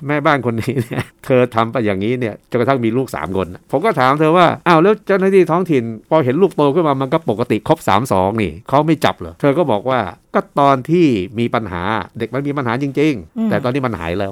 [0.08, 10.00] แม่บ้านคนนี้เนี่ยเธอทำไปอย่างนี้เนี่ยจนกระทั่งมีลูก 3 คน ผมก็ถามเธอว่าอ้าวแล้วเจ้าหน้าที่ท้องถิ่น พอเห็นลูกโตขึ้นมามันก็ปกติครบ 3 2 นี่เขาไม่จับเหรอเธอก็บอกว่า
[10.40, 11.08] ก็ตอนที่
[11.40, 11.84] มีปัญหา
[12.18, 14.32] เด็กมันมีปัญหาจริงอืมๆแต่ตอนนี้มันหายแล้ว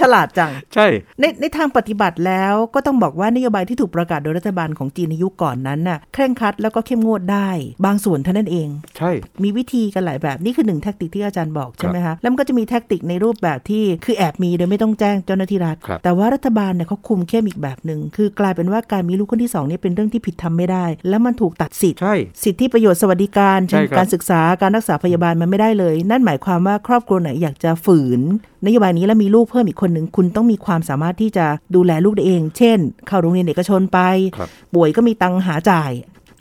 [0.00, 0.86] ฉลาดจัง ใช่
[1.20, 7.48] ในในทางปฏิบัติแล้วก็ต้องบอกว่านโยบายที่ถูกประกาศโดยรัฐบาลของจีนในยุคก่อนนั้นน่ะเคร่งครัดแล้วก็เข้มงวดได้
[7.84, 9.10] บางส่วนเท่านั้นเอง ใช่
[9.42, 28.20] มีวิธีกันหลายแบบนี่คือหนึ่งแทคติกที่อาจารย์บอกใช่ไหมคะแล้วมันก็จะมีแทคติกในรูปแบบที่คือแอบมีโดยไม่ต้องแจ้งเจ้าหน้าที่รัฐครับแต่ว่ารัฐบาลเนี่ยเขาคุมเข้มอีกแบบหนึ่งคือกลายเป็นว่าการมีลูกคนที่สองเนี่ยเป็นเรื่องที่ผิดทำไม่ได้ แล้วมันถูกตัดสิทธิ์ใช่สิทธิประโยชน์สวัสดิการใช่เช่นครับการศึกษาการรักษาพยาบาลมันไม่ได้เลย นั่นหมายความว่าครอบครัวไหนอยากจะฝืน
[28.64, 33.98] นโยบายนี้แล้วมีลูกเพิ่มอีกคนหนึ่งคุณต้องมีความสามารถที่จะดูแลลูกได้เอง เช่น เข้าโรงเรียนเอกชนไป
[34.36, 35.92] ครับป่วยก็มีตังค์หาจ่าย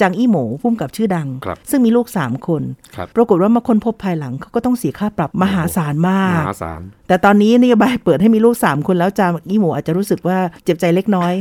[0.02, 2.62] จางอี้หมูพุ่มกับชื่อดังครับซึ่งมีลูก 3 คน
[2.96, 11.34] ครับปรากฏว่ามาค้นพบภายหลังเขาก็ต้องเสียค่าปรับมหาศาลมามกหาศาลแต่ตอนนี้นโยบายเปิดให้มีลูก 3 คนแล้วจางอี้หมูอาจจะรู้สึกว่าเจ็บใจเล็กน้อย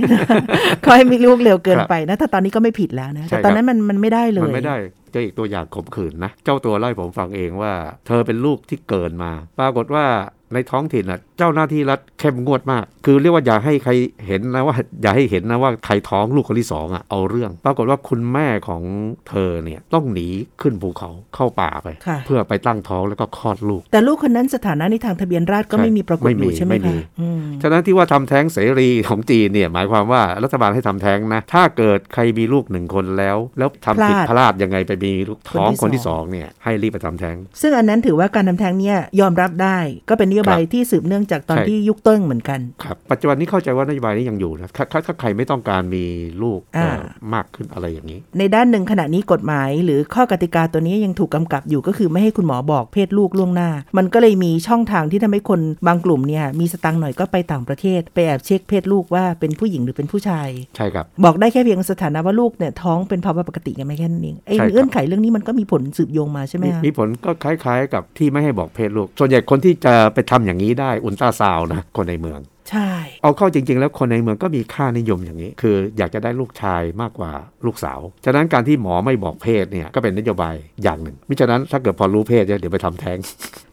[0.83, 4.77] เขาให้มีลูกเร็วเกินครับไปนะถ้าตอนนี้ก็ไม่ผิดแล้วนะใช่แต่ตอนครับนั้นมันมันไม่ได้เลยมันไม่ได้
[5.13, 7.73] เจออีกตัวอย่างข่มขืนนะ เจ้าตัวเล่าให้ผมฟังเองว่า
[8.07, 10.07] เธอเป็นลูกที่เกินมา ปรากฏว่า
[10.55, 13.93] ในท้องถิ่นน่ะเจ้าหน้าที่รัฐเข้มงวดมาก คือเรียกว่าอย่าให้ใคร
[14.27, 18.83] เห็นนะว่า อย่าให้เห็นนะว่าใครท้องลูกคนที่สองอะเอาเรื่อง ปรากฏว่าคุณแม่ของ
[19.29, 20.29] เธอเนี่ยต้องหนี
[20.61, 46.05] ขึ้นภูเขาเข้าป่าไปค่ะเพื่อไปตั้งท้องแล้วก็คลอดลูก แต่ลูกคนนั้นสถานะในทางทะเบียนราษฎรก็ใช่ไม่มีปรากฏไม่อมียู่ใช่ไหมไม่มีคะอืฉะนั้นที่ว่าทำแท้งเสรีของจีนเนี่ยหมายความว่ารัฐบาลให้ทำแท้งนะถ้าเกิดใครมีลูกหนึ่งคนแล้ว แล้วทำผิดพลาดพลาดยังไงไปมีลูกท้องคคนนที่ที่สสอองงเนี่ยให้รีบไปทำแท้ง ซึ่งอันนั้นถือว่าการทำแท้งเนี่ยยอมรับได้ก็เป็นนโยบายครับที่สืบเนื่องจากตอนใช่ที่ยุคเติ้งเหมือนกันครับปัจจุบันนี้เข้าใจว่านโยบายนี้ยังอยู่นะถ้าถ้าถ้าใครไม่ต้องการมี
[46.43, 47.03] ลูกอ่าเอ่อ
[47.35, 72.91] มากขึ้นอะไรอย่างนี้ ในด้านหนึ่งขณะนี้กฎหมาย หรือข้อกติกาตัวนี้ยังถูกกำกับอยู่ก็คือไม่ให้คุณหมอบอกเพศลูกล่วงหน้า มันก็เลยมีช่องทางที่ทำให้คนบางกลุ่มเนี่ยมีสตังค์หน่อยก็ไปต่างประเทศ ไปแอบเช็คเพศลูกว่าเป็นผู้หญิงหรือเป็นผู้ชาย ใช่ครับ บอกได้แค่เพียงสถานะว่าลูกเนี่ยท้องเป็นภาวะปกติกันไหมแค่นั้นเองไอ้ใช่ครับเงื่อนไขเรื่องนี้มันก็มีผลสืบโยงมาใช่ไหมมีคะมีผลก็คล้าย ๆ กับที่ไม่ให้บอกเพศลูก ส่วนใหญ่คนที่จะไปทำอย่างนี้ได้อุลตราซาวน์นะคนในเมือง ใช่
[73.23, 77.31] เอาเข้าจริง ๆ แล้วคนในเมืองก็มีค่านิยมอย่างนี้ คืออยากจะได้ลูกชายมากกว่า
[77.67, 83.19] ลูกสาว ฉะนั้นการที่หมอไม่บอกเพศเนี่ยก็เป็นนโยบายอย่างหนึ่งมิฉะนั้นถ้าเกิดพอรู้เพศเนี่ยเดี๋ยวไปทำแท้ง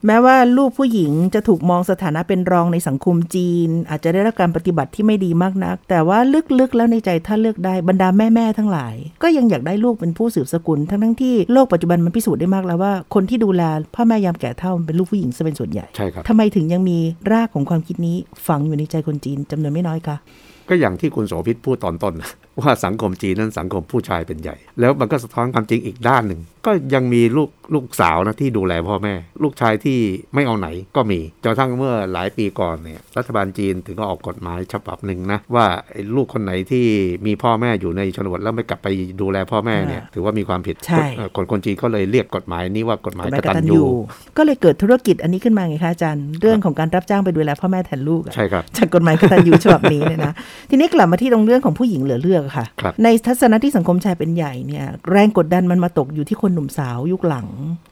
[0.05, 6.19] แม้ว่าลูกผู้หญิงจะถูกมองสถานะเป็นรองในสังคมจีน อาจจะได้รับการปฏิบัติที่ไม่ดีมากนัก แต่ว่า
[6.59, 13.63] ลึกๆแล้วในใจถ้าเลือกได้บรรดาแม่ๆทั้งหลาย ก็ยังอยากได้ลูกเป็นผู้สืบสกุล ทั้งๆที่โลกปัจจุบันมันพิสูจน์ได้มากแล้วว่าคนที่ดูแล
[13.95, 16.99] พ่อแม่ยามแก่เฒ่ามันเป็นลูกผู้หญิงซะเป็นส่วนใหญ่ใช่ครับทำไมถึงยังมี
[17.31, 18.15] รากของความคิดนี้
[18.47, 20.15] ฝังอยู่ในใจคนจีนจำนวนไม่น้อยคะ
[20.69, 22.13] ก็อย่างที่คุณโสภิตพูดตอนต้น
[22.59, 29.99] ว่าสังคมจีนนั้นสังคมผู้ชายเป็นใหญ่ แล้วมันก็สะท้อนความจริงอีกด้านหนึ่ง ก็ยังมีลูกลูกสาวนะที่ดูแลพ่อแม่ ลูกชายที่
[30.33, 36.85] ไม่เอาไหนก็มีจนกระทั่งเมื่อหลายปีก่อนเนี่ยรัฐบาลจีนถึงก็ออกกฎหมายฉบับหนึ่งนะว่าไอ้ลูกคนไหนที่
[37.25, 38.87] มีพ่อแม่อยู่ในชนบทแล้วไม่กลับไป
[39.21, 43.83] ดูแลพ่อแม่เนี่ยถือว่ามีความผิดใช่เอ่อคนคนจีนก็เลยเรียกกฎหมายนี้ว่ากฎหมายกฎหมายกกตัตัญญญูญู
[44.37, 50.33] ก็เลยเกิดธุรกิจอันนี้ขึ้นมาไงคะอาจารย์เรื่องของการรับจ้างไปดูแลพ่อแม่แทนลูกอะใช่ครับจากกฎหมายกตัญญูฉบับนี้เนี่ยนะ
[50.69, 57.47] ทีนี้กลับมาที่ตรงเรื่องของผู้หญิงเหลือเลือกค่ะครับในทัศนะที่สังคมชายเป็นใหญ่เนี่ยแรงกดดันมันมาตกอยู่ที่คนหนุ่มสาวยุคหลัง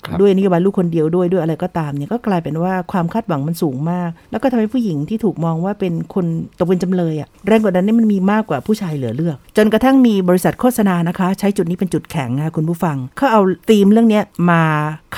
[0.05, 6.25] ครับด้วยนโยบายลูกคนเดียวด้วยด้วยอะไรก็ตามเนี่ยก็กลายเป็นว่าความคาดหวังมันสูงมาก แล้วก็ทำให้ผู้หญิงที่ถูกมองว่าเป็นคน
[6.57, 14.63] ตกเป็นจำเลยอะแรงกดดันนี่มันมีมากกว่าผู้ชายเหลือเลือก จนกระทั่งมีบริษัทโฆษณานะคะ ใช้จุดนี้เป็นจุดแข็งนะคุณผู้ฟังเขาเอาธีมเรื่องเนี้ยมา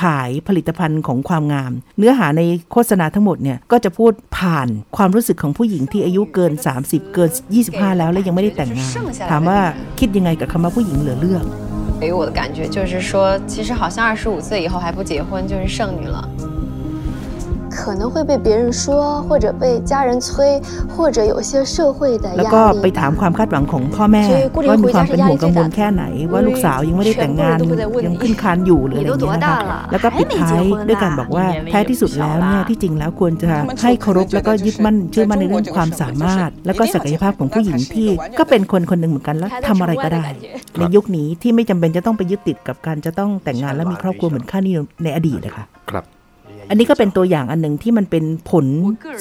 [0.02, 7.30] ขายผลิตภัณฑ์ของความงาม เนื้อหาในโฆษณาทั้งหมดเนี่ยก็จะพูดผ่านความรู้สึกของผู้หญิงที่อายุเกิน 30 เกิน
[7.66, 8.94] 25 แล้วและยังไม่ได้แต่งงาน
[9.33, 9.59] ถามว่า
[9.99, 11.45] คิดยังไงกับคำว่าผู้หญิงเหลือเลือก
[12.03, 16.29] 给我的感觉就是说，其实好像二十五岁以后还不结婚就是剩女了。
[17.80, 20.30] 可能会被别人说，或者被家人催，
[20.94, 22.38] 或者有些社会的压力。
[22.38, 24.24] แล้วก็ไปถามความคาดหวังของพ่อแม่
[24.70, 27.58] ว่ามีความเป็นห่วงกังวลแค่ไหน ว่าลูกสาวยังไม่ได้แต่งงาน
[28.06, 29.60] ยังขึ้นคานอยู่หรืออะไรอย่างเงี้ยนะคะ
[29.92, 38.10] แล้วก็ปิดท้ายด้วยการบอกว่าแท้ที่สุดแล้วเนี่ยที่จริงแล้วควรจะให้เคารพแล้วก็ยึดมั่นเชื่อมั่นในเรื่องความสามารถ แล้วก็ศักยภาพของผู้หญิงที่
[38.40, 40.26] ก็เป็นคนคนหนึ่งเหมือนกันแล้วทำอะไรก็ได้
[40.80, 46.06] ในยุคนี้ที่ไม่จำเป็นจะต้องไปยึดติดกับการจะต้องแต่งงานและมีครอบครัวเหมือนข้านิยในอดีตนะคะครับ
[46.70, 48.66] อันนี้ก็เป็นตัวอย่างอันหนึ่งที่มันเป็นผล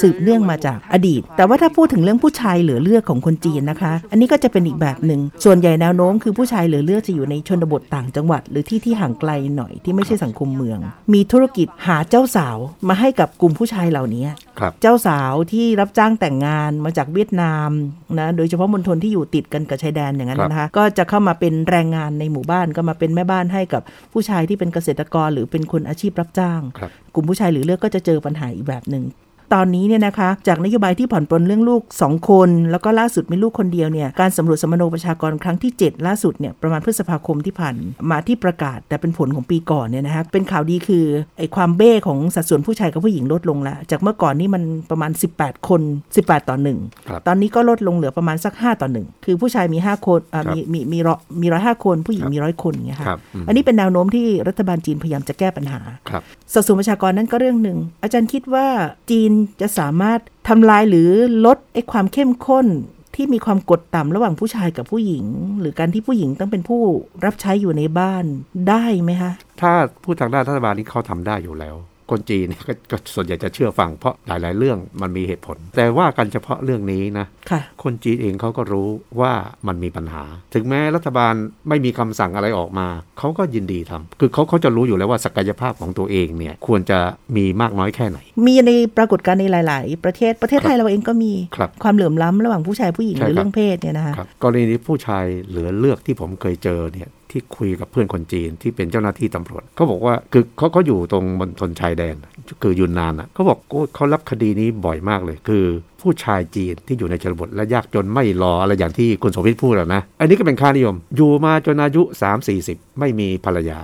[0.02, 10.78] สืบเนื่องมาจากอดีต แต่ว่าถ้าพูดถึงเรื่องผู้ชายเหลือเลือกของคนจีนนะคะ อันนี้ก็จะเป็นอีกแบบหนึ่ง ส่วนใหญ่แนวโน้มคือผู้ชายเหลือเลือกจะอยู่ในชนบทต่างจังหวัด หรือที่ที่ห่างไกลหน่อยที่ไม่ใช่สังคมเมือง
[11.12, 12.56] มีธุรกิจหาเจ้าสาว
[12.88, 14.24] มาให้กับกลุ่มผู้ชายเหล่านี้
[14.60, 17.70] ครับเจ้าสาวที่รับจ้างแต่งงานมาจากเวียดนาม
[18.18, 23.82] นะ โดยเฉพาะมณฑลที่อยู่ติดกันกับชายแดนอย่างนั้นนะคะก็จะเข้ามาเป็นแรงงานในหมู่บ้านก็มาเป็นแม่บ้านให้กับ
[24.12, 29.04] ผู้ชายที่เป็นเกษตรกร หรือเป็นคนอาชีพรับจ้างครับ กลุ่มผู้ชายหรือเลือกก็จะเจอปัญหาอีกแบบหนึ่ง
[29.54, 37.74] ตอนนี้เนี่ยนะคะจากนโยบายที่ผ่อนปลนเรื่องลูก 2 คน แล้วก็ล่าสุดมีลูกคนเดียวเนี่ยการสำรวจสมโนประชากรครั้งที่ 7 ล่าสุดเนี่ยประมาณพฤษภาคมที่ผ่าน
[38.10, 41.04] มาที่ประกาศ แต่เป็นผลของปีก่อนเนี่ยนะคะเป็นข่าวดีคือ
[41.38, 45.80] ไอ้ความเบ้ของสัดส่วนผู้ชายกับผู้หญิงลดลงแล้วจากเมื่อก่อนนี่มันประมาณ 18 คน
[46.14, 46.78] 18 ต่อหนึ่ง
[47.08, 55.80] ครับตอนนี้ก็ลดลงเหลือประมาณสัก 5 ต่อหนึ่งคือผู้ชายมี 5 คนอ่าครับมีมีมีร้อยมีร้อยห้าคนผู้หญิงมีร้อยคนอย่างเงี้ยค่ะครับอืมอันนี้เป็นแนวโน้มที่รัฐบาลจีนพยายามจะแก้ปัญหา
[56.10, 58.66] ครับสัดส่วนประชากรนั้นก็เรื่องหนึ่งอาจารย์คิดว่า
[59.10, 59.30] จีน
[59.60, 61.10] จะสามารถทำลายหรือ
[61.46, 62.66] ลดไอ้ความเข้มข้น
[63.14, 65.24] ที่มีความกดต่ำระหว่างผู้ชายกับผู้หญิง
[65.60, 66.82] หรือการที่ผู้หญิงต้องเป็นผู้
[67.24, 68.24] รับใช้อยู่ในบ้าน
[68.68, 69.72] ได้ไหมคะ ถ้า
[70.04, 71.76] พูดทางด้านรัฐบาลนี้เขาทำได้อยู่แล้ว
[72.10, 78.88] คนจีนเนี่ยก็ก็ส่วนใหญ่จะเชื่อฟังเพราะหลาย ๆ เรื่องมันมีเหตุผล แต่ว่ากันเฉพาะเรื่องนี้นะค่ะคนจีนเองเขาก็รู้
[79.20, 79.32] ว่า
[79.66, 81.34] มันมีปัญหา ถึงแม้รัฐบาล
[81.68, 82.86] ไม่มีคำสั่งอะไรออกมา
[83.18, 86.98] เขาก็ยินดีทำคือเขาเขาจะรู้อยู่แล้วว่าศักยภาพของตัวเองเนี่ยควรจะ
[87.36, 102.16] มีมากน้อยแค่ไหน มีในปรากฏการณ์ในหลาย ๆ ประเทศประเทศไทยเราเองก็มีครับความเหลื่อมล้ำระหว่างผู้ชายผู้หญิงใช่หรือครับเรื่องเพศเนี่ยนะคะครับกรณีนี้ผู้ชายเหลือเลือกที่ผมเคยเจอเนี่ย ที่คุยกับเพื่อนคนจีนที่เป็นเจ้าหน้าที่ตำรวจเขาบอกว่าคือเขาเขาอยู่ตรงบนทนชายแดน
[102.62, 103.58] คือยุนนานอะเขาบอก
[103.94, 105.64] เขารับคดีนี้บ่อยมากเลย คือ
[106.00, 113.80] ผู้ชายจีนที่อยู่ในชนบทและยากจนไม่รออะไรอย่างที่คุณสมพิษพูดแล้วนะ อันนี้ก็เป็นค่านิยม อยู่มาจนอายุ 3 4 0 ไม่มีภรรยา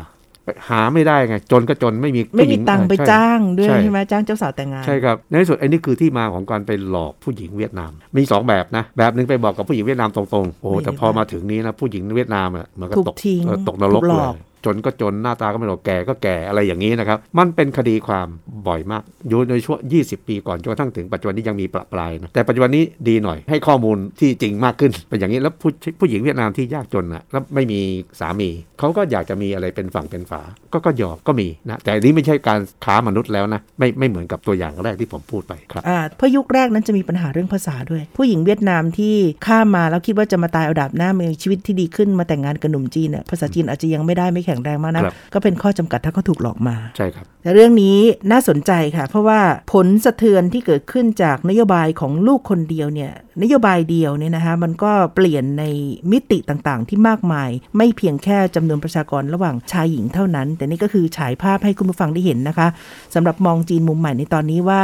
[0.68, 18.28] หาไม่ได้ไง จนก็จนไม่มีไม่ผู้หมีญิตังค์ไปใช่จ้างด้วยใช่ใช่ไหมจ้างเจ้าสาวแต่งงาน ใช่ครับ ในที่สุดอันนี้คือที่มาของการไปหลอกผู้หญิงเวียดนาม มีสองแบบนะ แบบหนึ่งไปบอกกับผู้หญิงเวียดนามตรงๆ โอ้โหไม่ได้แต่พอมาถึงนี้นะผู้หญิงเวียดนามอะเหมือนกับถูกตกทิ้งเออตกนรกถูกหลเลอกย จนก็จนหน้าตาก็ไม่หลอแก่ก็แก่อะไรอย่างนี้นะครับ มันเป็นคดีความ
[18.66, 25.70] บ่อยมากอยู่ในช่วง 20 ปีก่อนจนกระทั่งถึงปัจจุบันนี้ยังมีประปรายนะแต่ปัจจุบันนี้ดีหน่อยให้ข้อมูลที่จริงมากขึ้นเป็นอย่างนี้แล้วผู้
[26.00, 27.80] ผู้หญิงเวียดนามที่ยากจนอะแล้วไม่มี
[28.20, 39.14] สามีเขาก็อยากจะมีอะไรเป็นฝั่งเป็นฝา ก็ก็ยอมก็มีนะแต่อันนี้ไม่ใช่การค้ามนุษย์แล้วนะไม่ไม่เหมือนกับตัวอย่างแรกที่ผมพูดไปครับอ่าเพราะยุคแรกนั้นจะมีปัญหาเรื่องภาษาด้วย ผู้หญิงเวียดนามที่
[39.46, 47.98] ข้ามมาแล้วคิดว่าจะมาตายเอาดาบหน้ามีชีวิตที่ดีขึ้นมาแต่งงานกับหนุ่มจีนเนี่ยภาษาจีนอาจจะยังไม่ได้ไม่แข็งแรงมากนะครับก็เป็นข้อจำกัดถ้าเขาถูกหลอกมาใช่ครับแต่เรื่องนี้
[48.30, 49.40] น่าสนใจค่ะ เพราะว่า
[49.72, 53.12] ผลสะเทือนที่เกิดขึ้นจากนโยบายของลูกคนเดียวเนี่ย
[53.42, 55.64] นโยบายเดียวเนี่ยนะคะมันก็เปลี่ยนใน
[56.12, 62.68] มิติต่างๆ ที่มากมาย ไม่เพียงแค่จำนวนประชากรระหว่างชายหญิงเท่านั้น แต่นี่ก็คือฉายภาพให้คุณผู้ฟังได้เห็นนะคะ
[63.14, 64.82] สำหรับมองจีนมุมใหม่ในตอนนี้ว่า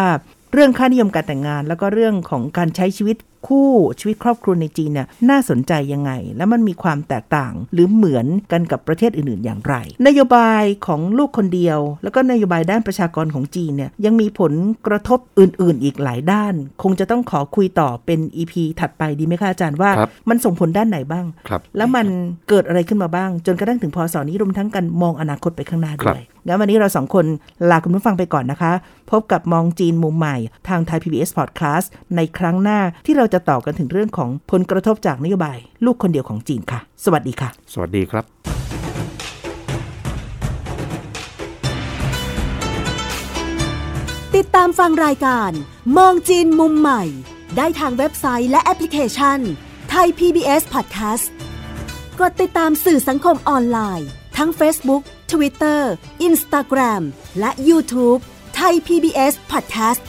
[0.52, 9.74] เรื่องค่านิยมการแต่งงาน แล้วก็เรื่องของการใช้ชีวิต คู่ชีวิตครอบครัวในจีนเนี่ยน่าสนใจยังไง และมันมีความแตกต่างหรือเหมือนกันกับประเทศอื่นๆ อย่างไร
[10.06, 14.52] นโยบายของลูกคนเดียว แล้วก็นโยบายด้านประชากรของจีนเนี่ยยังมีผล
[14.86, 22.06] กระทบอื่นๆ อีกหลายด้าน คงจะต้องขอคุยต่อเป็น EP ถัดไปดีไหมคะอาจารย์ว่าครับมันส่งผลด้านไหนบ้างครับแล้วมัน
[22.48, 27.26] เกิดอะไรขึ้นมาบ้าง จนกระทั่งถึงพอสอนี้รวมทั้งกันมองอนาคตไปข้างหน้าครัด้บวยงั้นวันนี้เราสองคน
[27.70, 28.72] ลาคุณผู้ฟังไปก่อนนะคะ
[29.10, 30.36] พบกับมองจีนมุมใหม่
[30.68, 38.24] ทางไทย PBS Podcast ในครั้งหน้าที่เราจะต่อกันถึงเรื่องของผลกระทบจากนโยบาย ลูกคนเดียวของจีนค่ะ สวัสดีค่ะ สวัสดีครับ
[44.36, 45.50] ติดตามฟังรายการ
[45.98, 47.02] มองจีนมุมใหม่
[47.56, 49.38] ได้ทางเว็บไซต์และแอปพลิเคชัน
[49.90, 51.26] ไทย PBS Podcast
[52.20, 55.82] กดติดตามสื่อสังคมออนไลน์ ทั้ง Facebook Twitter
[56.28, 57.02] Instagram
[57.38, 58.20] และ YouTube
[58.54, 60.00] ไทย PBS Podcast